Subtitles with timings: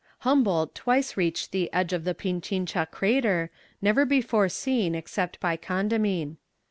[0.21, 3.51] Humboldt twice reached the edge of the Pinchincha crater,
[3.83, 6.37] never before seen except by Condamine.